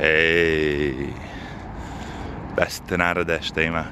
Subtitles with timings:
[0.00, 0.94] Ej,
[2.56, 3.84] beste narode, šta ima?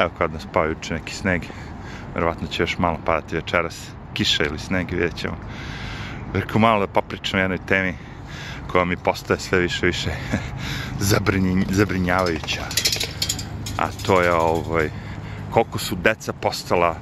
[0.00, 1.42] Evo kod nas pao juče neki sneg.
[2.14, 3.90] Verovatno će još malo padati večeras.
[4.14, 5.36] Kiša ili sneg, vidjet ćemo.
[6.34, 7.94] Rekao malo da popričam o jednoj temi
[8.66, 10.10] koja mi postaje sve više više
[11.10, 12.62] zabrinj, zabrinjavajuća.
[13.78, 14.90] A to je ovaj,
[15.50, 16.96] koliko su deca postala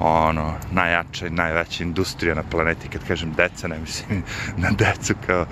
[0.00, 2.88] ono, najjača i najveća industrija na planeti.
[2.88, 4.22] Kad kažem deca, ne mislim
[4.64, 5.46] na decu kao,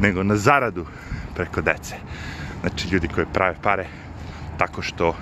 [0.00, 0.86] nego na zaradu
[1.34, 1.94] preko dece.
[2.60, 3.86] Znači, ljudi koji prave pare
[4.58, 5.16] tako što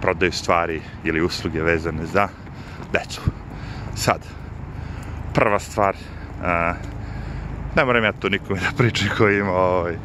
[0.00, 2.28] prodaju stvari ili usluge vezane za
[2.92, 3.20] decu.
[3.94, 4.20] Sad,
[5.34, 5.96] prva stvar,
[6.42, 6.74] a,
[7.76, 9.96] ne moram ja to nikome da pričam koji ima ovaj,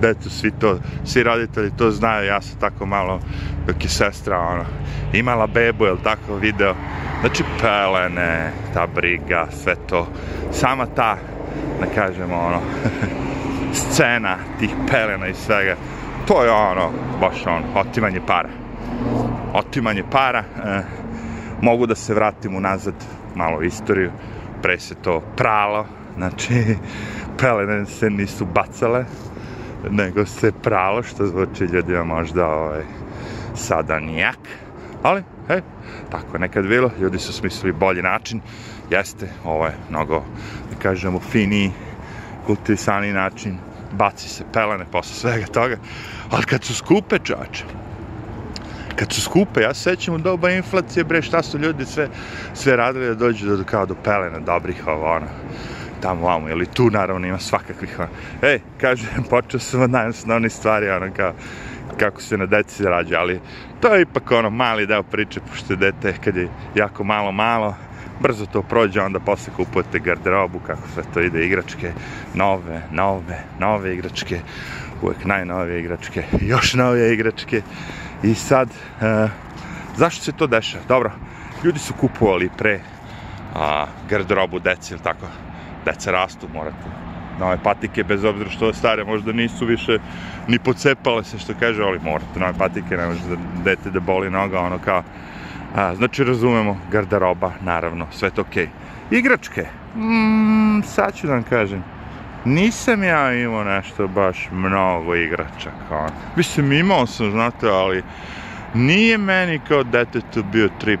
[0.00, 3.20] decu, svi to, svi roditelji to znaju, ja sam tako malo,
[3.66, 4.64] dok je sestra, ono,
[5.12, 6.74] imala bebu, jel tako, video,
[7.20, 10.08] znači pelene, ta briga, sve to,
[10.52, 11.16] sama ta,
[11.80, 12.60] da kažemo, ono,
[13.80, 15.76] scena tih pelena i svega,
[16.26, 18.48] to je ono, baš ono, otimanje para.
[19.54, 20.82] Otimanje para, e,
[21.60, 22.94] mogu da se vratim unazad
[23.34, 24.10] malo u istoriju,
[24.62, 26.54] pre se to pralo, znači,
[27.40, 29.04] pelene se nisu bacale,
[29.90, 32.82] nego se pralo, što zvuči ljudima možda ovaj,
[33.54, 34.38] sada nijak,
[35.02, 35.60] ali, hej,
[36.10, 38.40] tako je nekad bilo, ljudi su smislili bolji način,
[38.90, 40.24] jeste, ovo je mnogo,
[40.70, 41.72] da kažemo, finiji,
[42.46, 43.58] kultivisani način,
[43.92, 45.76] baci se pelene posle svega toga,
[46.30, 47.64] ali kad su skupe čače,
[48.96, 52.08] kad su skupe, ja se sećam u doba inflacije, bre, šta su ljudi sve,
[52.54, 55.26] sve radili da dođu do, kao do pelena dobrih, ovo, ono,
[56.02, 58.08] tamo, vamo, ili tu, naravno, ima svakakvih, ono,
[58.42, 61.32] ej, kaže, počeo sam od najosnovnih stvari, ono, kao,
[61.96, 63.40] kako se na deci rađa, ali
[63.80, 67.74] to je ipak ono mali deo priče, pošto je dete kad je jako malo malo,
[68.20, 71.92] brzo to prođe, onda posle kupujete garderobu, kako sve to ide, igračke,
[72.34, 74.40] nove, nove, nove igračke,
[75.02, 77.62] uvek najnovije igračke, još novije igračke.
[78.22, 78.68] I sad,
[79.00, 79.28] e,
[79.96, 80.84] zašto se to dešava?
[80.88, 81.10] Dobro,
[81.64, 82.80] ljudi su kupovali pre
[83.54, 85.26] a, garderobu deci, ili tako,
[85.84, 87.02] deca rastu, morate
[87.40, 89.98] nove patike, bez obzira što stare možda nisu više
[90.48, 94.30] ni pocepale se, što kaže, ali morate nove patike, ne može da dete da boli
[94.30, 95.02] noga, ono kao,
[95.74, 98.66] A, znači, razumemo, garderoba, naravno, sve to okej.
[98.66, 99.18] Okay.
[99.18, 99.66] Igračke,
[99.96, 101.84] mm, sad ću da vam kažem,
[102.44, 105.96] nisam ja imao nešto baš mnogo igračaka.
[105.96, 106.10] On.
[106.36, 108.02] Mislim, imao sam, znate, ali
[108.74, 111.00] nije meni kao detetu bio trip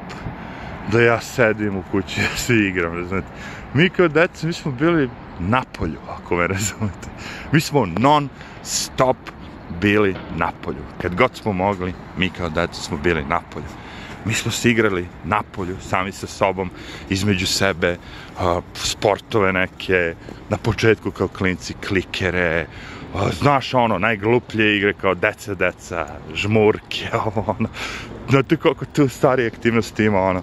[0.92, 3.26] da ja sedim u kući i se igram, znate.
[3.74, 7.08] Mi kao deca, mi smo bili napolju, ako me razumete.
[7.52, 8.28] Mi smo non
[8.62, 9.16] stop
[9.80, 10.82] bili napolju.
[11.02, 13.82] Kad god smo mogli, mi kao deca smo bili napolju
[14.24, 16.70] mi smo se igrali na polju, sami sa sobom,
[17.10, 17.96] između sebe,
[18.74, 20.14] sportove neke,
[20.48, 22.66] na početku kao klinci, klikere,
[23.40, 27.68] znaš ono, najgluplje igre kao deca, deca, žmurke, ovo, ono.
[28.30, 30.42] Znate koliko tu starije aktivnosti ima, ono,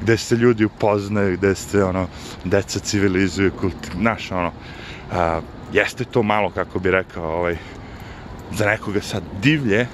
[0.00, 2.06] gde se ljudi upoznaju, gde se, ono,
[2.44, 7.56] deca civilizuju, kulti, znaš, ono, uh, jeste to malo, kako bi rekao, ovaj,
[8.52, 9.86] za nekoga sad divlje,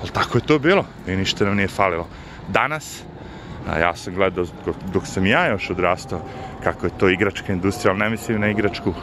[0.00, 2.08] ali tako je to bilo i ništa nam nije falilo
[2.48, 3.02] danas,
[3.68, 4.44] a ja sam gledao
[4.92, 6.20] dok sam ja još odrastao
[6.62, 8.94] kako je to igračka industrija, ali ne mislim na igračku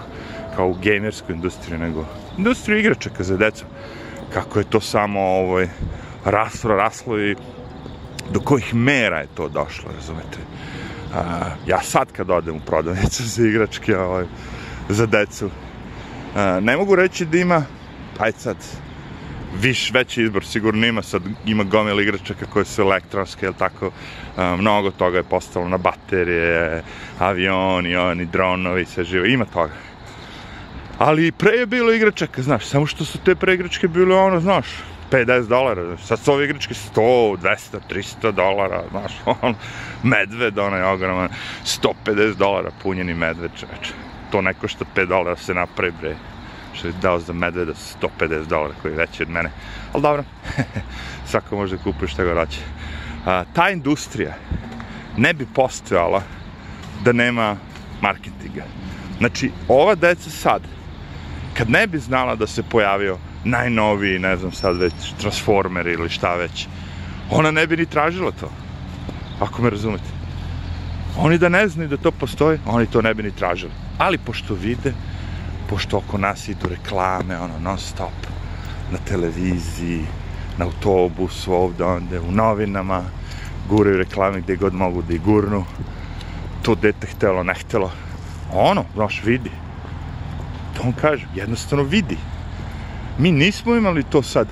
[0.56, 2.06] kao u gamersku industriju, nego
[2.38, 3.66] industriju igračaka za decu.
[4.34, 5.68] Kako je to samo ovaj,
[6.26, 7.36] raslo, raslo i
[8.32, 10.38] do kojih mera je to došlo, razumete?
[11.14, 14.26] A, ja sad kad odem u prodavnicu za igračke ovaj,
[14.90, 15.50] za decu,
[16.36, 17.66] a, ne mogu reći da ima,
[18.20, 18.58] ajde sad,
[19.62, 23.92] viš, veći izbor, sigurno ima sad, ima gomil igračaka koje su elektronske, jel tako,
[24.38, 26.84] a, mnogo toga je postalo na baterije,
[27.20, 29.74] avioni, oni, dronovi, sve živo, ima toga.
[30.98, 34.66] Ali pre je bilo igračaka, znaš, samo što su te pre igračke bile ono, znaš,
[35.14, 39.56] 50 dolara, sad su ove igračke 100, 200, 300 dolara, znaš, on,
[40.04, 41.30] medved, onaj ogroman,
[41.66, 43.94] 150 dolara punjeni medved, čoveče.
[44.32, 46.16] To ne košta 5 dolara se napravi, bre
[46.74, 49.52] što je dao za medveda 150 dolara koji je veći od mene.
[49.94, 50.24] Ali dobro,
[51.30, 52.60] svako može da kupuje što ga raće.
[53.26, 54.34] A, ta industrija
[55.18, 56.22] ne bi postojala
[57.04, 57.58] da nema
[58.02, 58.64] marketinga.
[59.18, 60.62] Znači, ova deca sad,
[61.58, 66.36] kad ne bi znala da se pojavio najnoviji, ne znam sad već, Transformer ili šta
[66.36, 66.68] već,
[67.30, 68.50] ona ne bi ni tražila to.
[69.40, 70.10] Ako me razumete.
[71.18, 73.72] Oni da ne znaju da to postoji, oni to ne bi ni tražili.
[73.98, 74.94] Ali pošto vide,
[75.70, 78.28] pošto oko nas idu reklame, ono, non stop,
[78.92, 80.06] na televiziji,
[80.58, 83.04] na autobusu, ovde, onde, u novinama,
[83.70, 85.66] guraju reklame gde god mogu da ih gurnu,
[86.62, 87.92] to dete htelo, ne htelo,
[88.54, 89.52] ono, znaš, vidi,
[90.78, 92.18] to on kaže, jednostavno vidi,
[93.18, 94.48] Mi nismo imali to sad,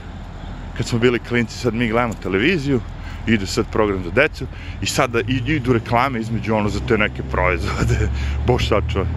[0.77, 2.79] kad smo bili klinci, sad mi gledamo televiziju,
[3.27, 4.45] ide sad program za decu
[4.81, 8.09] i sada idu reklame između ono za te neke proizvode.
[8.47, 9.07] Bož sačuvaj,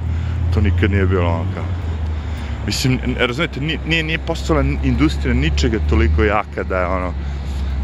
[0.54, 1.64] to nikad nije bilo ono kao.
[2.66, 7.12] Mislim, razumijete, nije, nije postala industrija ničega toliko jaka da je ono,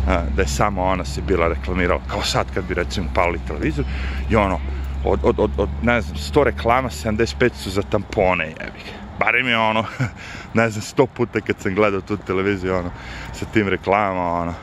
[0.07, 3.85] da je samo ona se bila reklamirala, kao sad kad bi recimo pali televizor
[4.31, 4.61] i ono,
[5.05, 9.10] od, od, od, od ne znam, 100 reklama, 75 su za tampone, jebik.
[9.21, 9.85] Barem je ono,
[10.55, 12.91] ne znam, 100 puta kad sam gledao tu televiziju, ono,
[13.33, 14.55] sa tim reklamama, ono,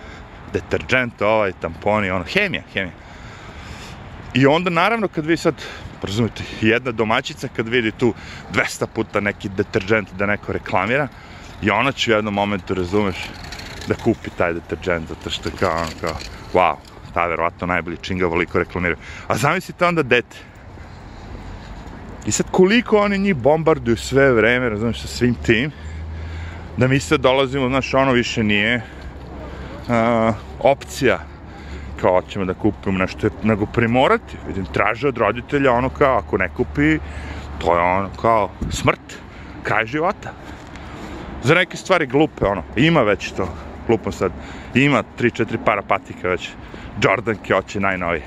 [0.54, 2.94] deterđent, ovaj, tamponi, ono, hemija, hemija.
[4.34, 5.54] I onda, naravno, kad vi sad,
[6.04, 8.14] razumite, jedna domaćica kad vidi tu
[8.54, 11.08] 200 puta neki deterđent da neko reklamira,
[11.62, 13.16] i ona će u jednom momentu, razumeš,
[13.88, 16.18] da kupi taj deterđent, zato što kao, ono, kao,
[16.54, 16.76] wow,
[17.14, 18.98] ta verovatno najbolji činga voliko reklamiraju.
[19.28, 20.38] A zamislite onda dete.
[22.28, 25.72] I sad koliko oni njih bombarduju sve vreme, razumiješ, sa svim tim,
[26.78, 31.20] da mi sad dolazimo, znaš, ono više nije uh, opcija
[32.02, 34.38] kao ćemo da kupimo nešto, nego primorati.
[34.48, 37.00] Vidim, traže od roditelja ono kao, ako ne kupi,
[37.60, 39.20] to je ono kao smrt,
[39.64, 40.34] kraj života.
[41.44, 43.48] Za neke stvari glupe, ono, ima već to,
[43.88, 44.32] glupom sad,
[44.74, 46.50] ima 3-4 para patika već,
[47.04, 48.22] Jordan Kjoće najnoviji.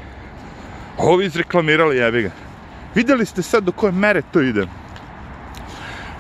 [0.99, 2.50] Ovi izreklamirali, jebi ga.
[2.95, 4.67] Videli ste sad do koje mere to ide?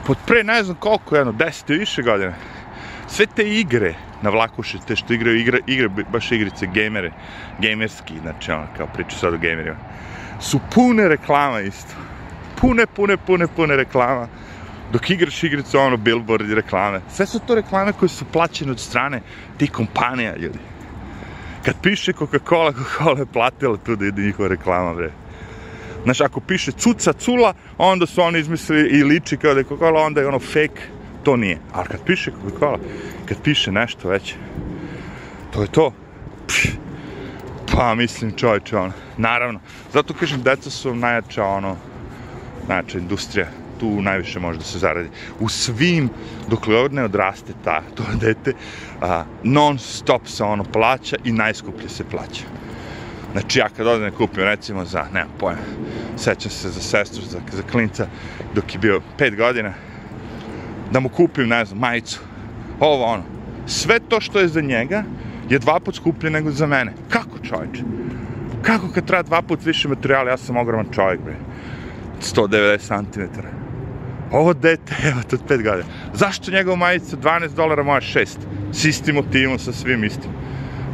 [0.07, 2.35] Pod pre ne znam koliko, jedno, 10 i više godine.
[3.09, 7.13] Sve te igre na vlakuše, te što igraju igre, igre, baš igrice, gamere,
[7.59, 9.77] gamerski, znači ono, kao priču sad o gamerima,
[10.41, 11.95] su pune reklama isto.
[12.61, 14.29] Pune, pune, pune, pune reklama.
[14.93, 17.01] Dok igraš igricu, ono, billboard i reklame.
[17.11, 19.21] Sve su to reklame koje su plaćene od strane
[19.59, 20.59] tih kompanija, ljudi
[21.65, 25.13] kad piše Coca-Cola, Coca-Cola je platila tu da ide njihova reklama, bre.
[26.05, 30.07] Znaš, ako piše cuca, cula, onda su oni izmislili i liči kao da je Coca-Cola,
[30.07, 30.83] onda je ono fake,
[31.23, 31.59] to nije.
[31.73, 32.79] Ali kad piše Coca-Cola,
[33.27, 34.35] kad piše nešto već,
[35.53, 35.93] to je to.
[36.47, 36.69] Pš,
[37.73, 39.61] pa, mislim, čovječe, ono, naravno.
[39.93, 41.77] Zato kažem, deca su najjača, ono,
[42.69, 43.47] najjača industrija
[43.81, 45.09] tu najviše može da se zaradi.
[45.41, 46.11] U svim,
[46.49, 48.53] dok li ne odraste ta, to dete,
[49.01, 52.60] a, non stop se ono plaća i najskuplje se plaća.
[53.33, 55.61] Znači ja kad odem kupim recimo za, nemam pojma,
[56.17, 58.07] sećam se za sestru, za, za klinca,
[58.55, 59.73] dok je bio 5 godina,
[60.93, 62.21] da mu kupim, ne znam, majicu,
[62.81, 63.23] ovo ono,
[63.67, 65.05] sve to što je za njega
[65.49, 66.93] je dva put skuplje nego za mene.
[67.09, 67.83] Kako čovječe?
[68.63, 71.37] Kako kad treba dva put više materijala, ja sam ogroman čovjek, bre.
[72.21, 73.41] 190 cm.
[74.33, 75.89] Ovo dete, evo, to 5 godina.
[76.15, 78.27] Zašto njegov majica 12 dolara, moja 6?
[78.73, 80.31] S istim motivom, sa svim istim.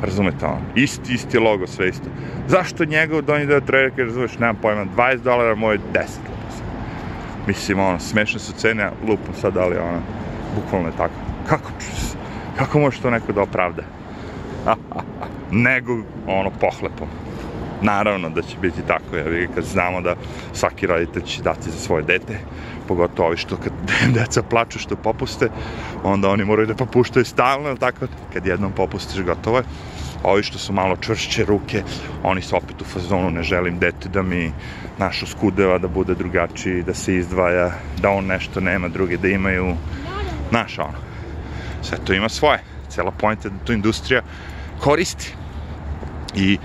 [0.07, 0.61] Razumete ono?
[0.75, 2.09] Isti, isti logo, sve isto.
[2.49, 6.03] Zašto njegov donji deo trojke, razumeš, nemam pojma, 20 dolara, moje 10.
[7.47, 10.01] Mislim, ono, smešne su cene, lupom sad, ali ono,
[10.55, 11.15] bukvalno je tako.
[11.49, 11.71] Kako,
[12.57, 13.83] kako može to neko da opravda?
[15.67, 15.93] Nego,
[16.27, 17.09] ono, pohlepom.
[17.83, 20.15] Naravno da će biti tako, jer kad znamo da
[20.53, 22.39] svaki roditelj će dati za svoje dete,
[22.89, 23.73] pogotovo ovi što kad
[24.15, 25.49] deca plaču što popuste,
[26.05, 29.65] onda oni moraju da popuštaju stalno, tako, kad jednom popustiš, gotovo je.
[30.23, 31.83] Ovi što su malo čvršće ruke,
[32.23, 34.53] oni su opet u fazonu, ne želim dete da mi
[34.99, 39.77] našu skudeva da bude drugačiji, da se izdvaja, da on nešto nema, druge da imaju,
[40.51, 40.99] naš ono.
[41.83, 42.63] Sve to ima svoje.
[42.89, 44.23] Cela pojenta da to industrija
[44.81, 45.35] koristi.
[46.35, 46.59] I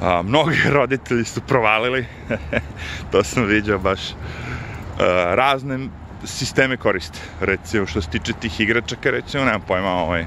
[0.00, 2.06] a, mnogi roditelji su provalili,
[3.12, 5.88] to sam vidio baš, a, razne
[6.24, 7.18] sisteme koriste.
[7.40, 10.24] Recimo, što se tiče tih igračaka, recimo, nemam pojma, ovaj,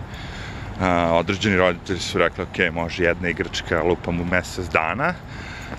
[0.81, 5.13] a, određeni roditelji su rekli, ok, može jedna igračka, lupam u mesec dana,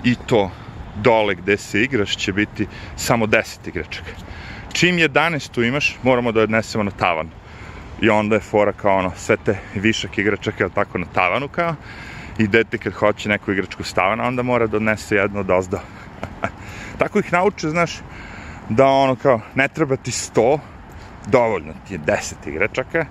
[0.04, 0.50] i to
[0.96, 2.66] dole gde se igraš će biti
[2.96, 4.10] samo 10 igračaka.
[4.72, 7.28] Čim 11 tu imaš, moramo da odnesemo na tavan.
[8.02, 11.74] I onda je fora kao ono, sve te višak igračaka, tako, na tavanu kao,
[12.38, 15.82] i dete kad hoće neku igračku stavana, onda mora da odnese jednu od ozda.
[16.98, 18.00] Tako ih nauče, znaš,
[18.68, 20.58] da ono kao, ne treba ti sto,
[21.26, 23.06] dovoljno ti je deset igračaka,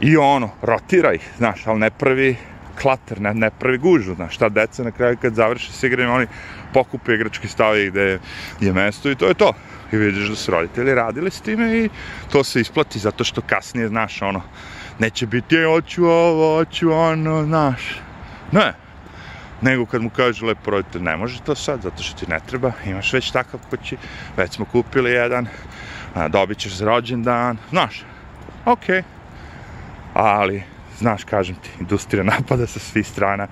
[0.00, 2.36] i ono, rotira ih, znaš, ali ne pravi
[2.82, 6.26] klater, ne, ne pravi gužu, znaš, šta deca na kraju kad završe s igranjem, oni
[6.72, 8.18] pokupe igrački stavi gde
[8.60, 9.52] je mesto i to je to.
[9.92, 11.88] I vidiš da su roditelji radili s time i
[12.32, 14.42] to se isplati zato što kasnije, znaš, ono,
[14.98, 18.00] neće biti, je, hoću ovo, hoću ono, znaš.
[18.52, 18.83] Ne.
[19.64, 22.72] Nego kad mu kaže lepo roditelj, ne može to sad, zato što ti ne treba,
[22.86, 23.96] imaš već takav kući,
[24.36, 25.46] već smo kupili jedan,
[26.14, 28.04] a, dobit ćeš za rođendan, znaš,
[28.64, 29.02] okej.
[30.14, 30.62] Ali,
[30.98, 33.46] znaš, kažem ti, industrija napada sa svih strana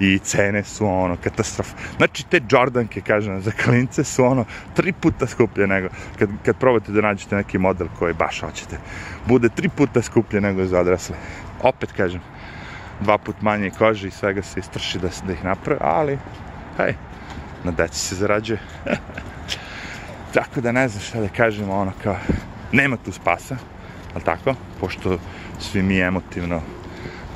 [0.00, 1.76] i cene su ono katastrofa.
[1.96, 5.88] Znači te Jordanke, kažem, za klince su ono tri puta skuplje nego,
[6.18, 8.78] kad, kad probate da nađete neki model koji baš hoćete,
[9.26, 11.16] bude tri puta skuplje nego za odrasle.
[11.62, 12.20] Opet kažem,
[13.00, 16.18] dva put manje kože i svega se istrši da, da ih naprave, ali,
[16.76, 16.94] hej,
[17.64, 18.58] na deci se zarađuje.
[20.34, 22.16] Tako da ne znam šta da kažem, ono kao,
[22.72, 23.56] nema tu spasa,
[24.14, 25.18] ali tako, pošto
[25.60, 26.60] svi mi emotivno,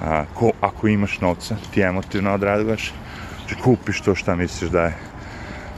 [0.03, 2.93] a, ko, ako imaš novca, ti emotivno odraduješ,
[3.39, 4.95] znači kupiš to šta misliš da je,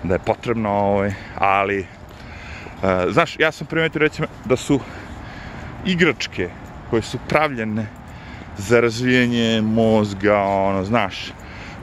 [0.02, 1.86] da je potrebno, ovaj, ali,
[2.82, 4.80] a, znaš, ja sam primetio recimo da su
[5.84, 6.50] igračke
[6.90, 7.86] koje su pravljene
[8.58, 11.32] za razvijanje mozga, ono, znaš,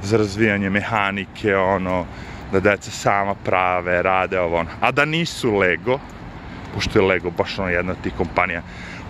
[0.03, 2.05] za razvijanje mehanike, ono,
[2.51, 4.69] da deca sama prave, rade ovo, ono.
[4.81, 5.99] A da nisu Lego,
[6.73, 8.61] pošto je Lego baš ono jedna od tih kompanija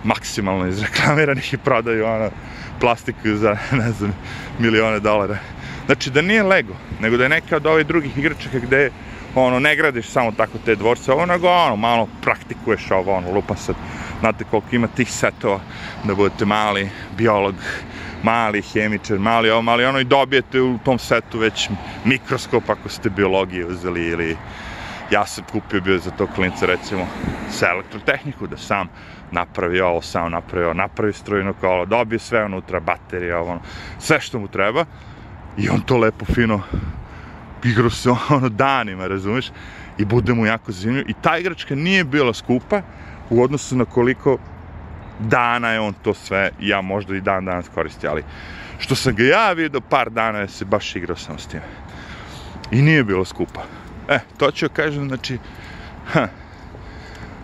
[0.04, 2.30] maksimalno izreklamiranih i prodaju ono
[2.80, 4.14] plastiku za, ne znam,
[4.58, 5.38] milione dolara.
[5.86, 8.90] Znači da nije Lego, nego da je neka od ovih drugih igračaka gde
[9.34, 13.56] ono, ne gradiš samo tako te dvorce, ovo nego ono, malo praktikuješ ovo, ono, lupa
[13.56, 13.76] sad,
[14.22, 15.60] znate koliko ima tih setova,
[16.04, 17.54] da budete mali biolog,
[18.22, 21.68] mali hemičar, mali ovo, mali ono i dobijete u tom setu već
[22.04, 24.36] mikroskop ako ste biologije uzeli ili
[25.10, 27.06] ja sam kupio bio za to klinca recimo
[27.50, 28.88] sa elektrotehniku da sam
[29.30, 33.60] napravi ovo, sam napravi ovo, napravi strujno kolo, dobije sve unutra, baterija, ovo, ono,
[33.98, 34.84] sve što mu treba
[35.56, 36.60] i on to lepo fino
[37.64, 39.50] igrao se ono danima, razumeš?
[39.98, 41.10] I bude mu jako zanimljivo.
[41.10, 42.82] I ta igračka nije bila skupa
[43.32, 44.38] u odnosu na koliko
[45.18, 48.24] dana je on to sve, ja možda i dan danas koristi, ali
[48.78, 51.60] što sam ga ja vidio par dana je se baš igrao sam s tim.
[52.70, 53.62] I nije bilo skupa.
[54.08, 55.38] E, to ću kažem, znači,
[56.12, 56.28] ha,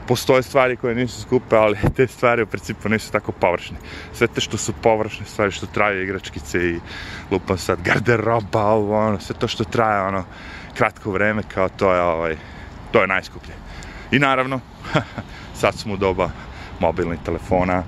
[0.09, 3.77] postoje stvari koje nisu skupe, ali te stvari u principu nisu tako površne.
[4.13, 6.81] Sve te što su površne stvari, što traju igračkice i
[7.31, 10.25] lupam sad garderoba, ovo, ono, sve to što traje, ono,
[10.75, 12.37] kratko vreme, kao to je, ovaj,
[12.93, 13.55] to je najskuplje.
[14.11, 14.61] I naravno,
[15.61, 16.31] sad smo u doba
[16.81, 17.83] mobilnih telefona,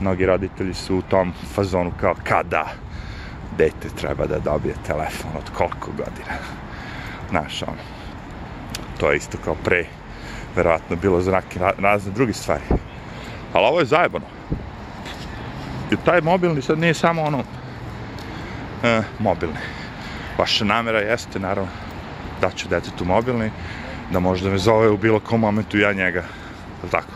[0.00, 2.66] mnogi roditelji su u tom fazonu kao kada
[3.58, 6.34] dete treba da dobije telefon od koliko godina.
[7.30, 7.82] Znaš, ono,
[8.98, 9.84] to je isto kao pre,
[10.56, 12.62] verovatno bilo za neke razne druge stvari.
[13.52, 14.26] Ali ovo je zajebano.
[15.92, 17.44] I taj mobilni sad nije samo ono
[18.82, 19.58] e, mobilni.
[20.38, 21.70] Vaša namera jeste, naravno,
[22.40, 23.50] da ću detetu mobilni,
[24.10, 26.24] da možda me zove u bilo kom momentu ja njega.
[26.90, 27.12] Tako.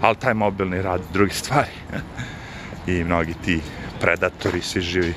[0.00, 1.70] Ali taj mobilni radi druge stvari.
[2.92, 3.60] I mnogi ti
[4.00, 5.14] predatori, svi živi,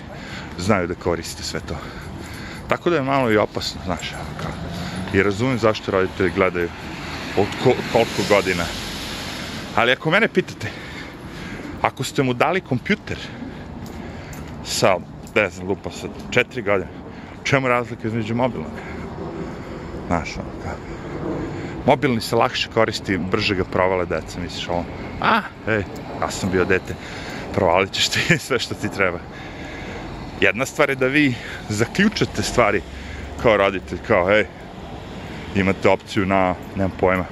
[0.58, 1.78] znaju da koriste sve to.
[2.68, 4.10] Tako da je malo i opasno, znaš,
[4.42, 4.52] kao.
[5.14, 6.70] I razumijem zašto roditelji gledaju
[7.38, 8.64] od ko, koliko godina.
[9.76, 10.72] Ali ako mene pitate,
[11.82, 13.18] ako ste mu dali kompjuter
[14.66, 14.96] sa,
[15.36, 16.92] ne znam, lupa sa četiri godine,
[17.44, 18.72] čemu razlika između mobilnog?
[20.08, 20.97] Znaš, ono, kako?
[21.88, 24.86] Mobilni se lakše koristi, brže ga provale deca, misliš ovo,
[25.22, 25.84] a, ej,
[26.22, 26.96] ja sam bio dete,
[27.54, 29.20] provalit ćeš ti sve što ti treba.
[30.42, 31.36] Jedna stvar je da vi
[31.70, 32.82] zaključate stvari
[33.42, 34.46] kao roditelj, kao, ej,
[35.56, 37.26] imate opciju na, nemam pojma,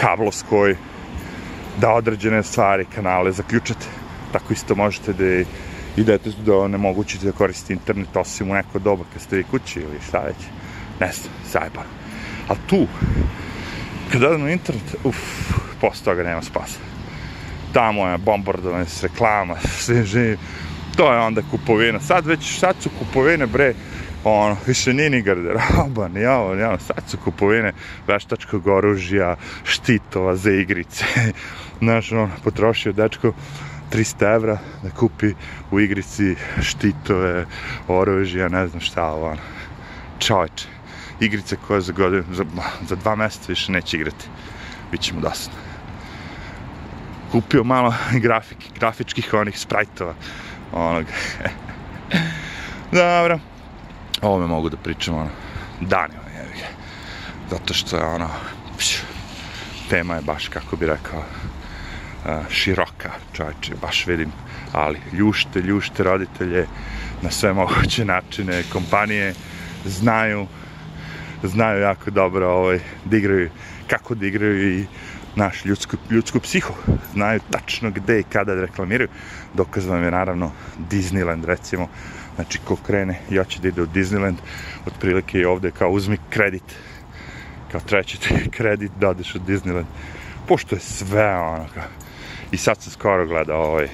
[0.00, 0.76] kablovskoj,
[1.80, 3.86] da određene stvari, kanale zaključate.
[4.32, 5.44] Tako isto možete da
[5.96, 10.00] idete da onemogućite da koristite internet osim u neko doba kad ste vi kući ili
[10.08, 10.36] šta već.
[11.00, 11.88] Ne znam, zajebano.
[12.48, 12.86] A tu,
[14.12, 15.18] kad odem na internet, uff,
[15.80, 16.78] posle toga nema spasa.
[17.72, 20.38] Tamo je bombardovanje s reklama, sve živi.
[20.96, 22.00] To je onda kupovina.
[22.00, 23.74] Sad već, sad su kupovine, bre,
[24.24, 27.72] ono, više nije ni garderoba, ni ovo, ni ono, sad su kupovine
[28.06, 31.04] veštačkog oružja, štitova za igrice.
[31.82, 33.32] Znaš, ono, potrošio dečko
[33.92, 35.32] 300 evra da kupi
[35.70, 37.46] u igrici štitove,
[37.88, 39.40] oružja, ne znam šta, ovo, ono.
[40.18, 40.66] Čovječe,
[41.20, 42.44] igrice koje za godinu, za,
[42.88, 44.26] za dva mjeseca više neće igrati.
[44.92, 45.58] Biće mu dosadno.
[47.32, 50.14] Kupio malo grafike, grafičkih onih sprajtova,
[50.72, 51.06] onog.
[52.92, 53.38] Dobro
[54.22, 55.30] o ovome mogu da pričam ono,
[55.80, 56.66] danima, jevi ga.
[57.50, 58.28] Zato što je ono,
[58.78, 58.96] pš,
[59.90, 61.24] tema je baš, kako bi rekao,
[62.50, 64.32] široka, čovječe, baš vidim,
[64.72, 66.66] ali ljušte, ljušte roditelje
[67.22, 69.34] na sve moguće načine, kompanije
[69.84, 70.46] znaju,
[71.48, 73.50] znaju jako dobro ovaj, da igraju,
[73.90, 74.86] kako da igraju i
[75.36, 76.74] naš ljudsku, ljudsku psihu.
[77.12, 79.08] Znaju tačno gde i kada da reklamiraju.
[79.54, 80.52] Dokaz vam je naravno
[80.90, 81.88] Disneyland, recimo,
[82.40, 84.36] Znači, ko krene ja hoće da ide u Disneyland,
[84.86, 86.62] otprilike i ovde kao uzmi kredit.
[87.72, 88.18] Kao treći
[88.56, 89.84] kredit da odeš u Disneyland.
[90.48, 91.84] Pošto je sve ono kao...
[92.52, 93.88] I sad sam skoro gledao ovaj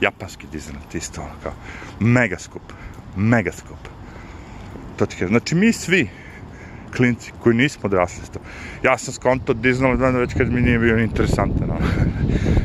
[0.00, 1.52] japanski Disneyland, isto ono kao
[2.00, 2.72] mega skup,
[3.16, 3.78] mega skup.
[4.96, 5.06] to.
[5.28, 6.08] Znači, mi svi,
[6.96, 8.40] klinci koji nismo odrasli s to.
[8.82, 11.86] Ja sam skonto od Disneylanda već kad mi nije bio interesantan, ono.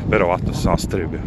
[0.08, 1.20] Verovatno sam ostavio bio.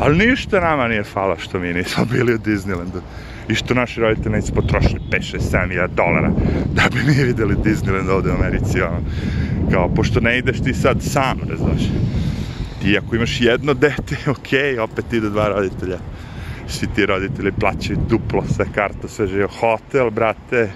[0.00, 3.00] Ali ništa nama nije fala što mi nismo bili u Disneylandu.
[3.48, 6.30] I što naši roditelji nisu potrošili 5, 6, 7 milijada dolara
[6.74, 9.00] da bi mi videli Disneyland ovde u Americi, ono.
[9.72, 11.82] Kao, pošto ne ideš ti sad sam, razumiješ.
[12.82, 15.98] Ti ako imaš jedno dete, okej, okay, opet ide dva roditelja.
[16.66, 19.48] Svi ti roditelji plaćaju duplo, sve karta, sve živo.
[19.60, 20.70] Hotel, brate,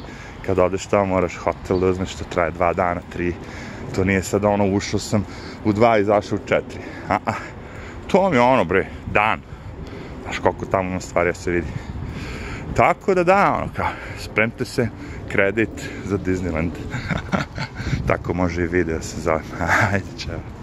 [0.46, 3.34] kad odeš tamo moraš hotel da uzmeš što traje dva dana, tri.
[3.94, 5.26] To nije sad ono, ušao sam
[5.64, 6.80] u dva, izašao u četiri.
[7.08, 7.32] A, a,
[8.06, 9.40] to mi je ono, bre, dan.
[10.22, 11.66] Znaš koliko tamo ima stvari da se vidi.
[12.76, 13.88] Tako da da, ono kao,
[14.18, 14.88] spremte se,
[15.28, 16.70] kredit za Disneyland.
[18.08, 19.42] Tako može i video se zove.
[19.92, 20.55] Ajde, čao.